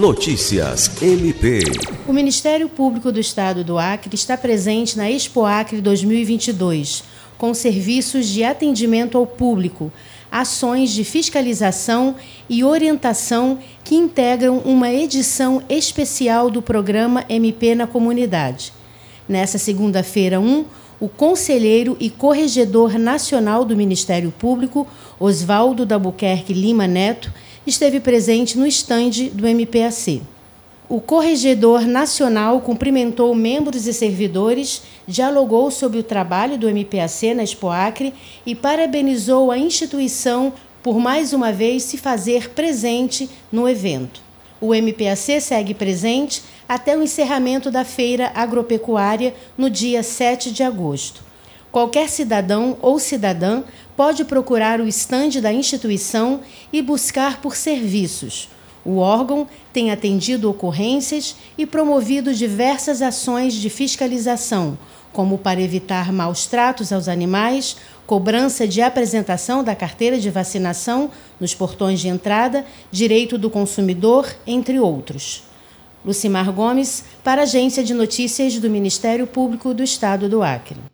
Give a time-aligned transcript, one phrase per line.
[0.00, 1.60] Notícias MP.
[2.08, 7.04] O Ministério Público do Estado do Acre está presente na Expo Acre 2022,
[7.36, 9.92] com serviços de atendimento ao público,
[10.32, 12.16] ações de fiscalização
[12.48, 18.72] e orientação que integram uma edição especial do programa MP na Comunidade.
[19.28, 20.64] Nessa segunda-feira 1,
[21.00, 24.86] o conselheiro e corregedor nacional do Ministério Público,
[25.18, 27.32] Oswaldo Dabuquerque Lima Neto,
[27.66, 30.22] esteve presente no estande do MPAC.
[30.88, 38.12] O corregedor nacional cumprimentou membros e servidores, dialogou sobre o trabalho do MPAC na Expoacre
[38.44, 44.29] e parabenizou a instituição por mais uma vez se fazer presente no evento.
[44.60, 51.22] O MPAC segue presente até o encerramento da feira agropecuária no dia 7 de agosto.
[51.72, 53.62] Qualquer cidadão ou cidadã
[53.96, 56.40] pode procurar o estande da instituição
[56.72, 58.48] e buscar por serviços.
[58.84, 64.78] O órgão tem atendido ocorrências e promovido diversas ações de fiscalização,
[65.12, 71.54] como para evitar maus tratos aos animais, cobrança de apresentação da carteira de vacinação nos
[71.54, 75.44] portões de entrada, direito do consumidor, entre outros.
[76.04, 80.89] Lucimar Gomes, para a Agência de Notícias do Ministério Público do Estado do Acre.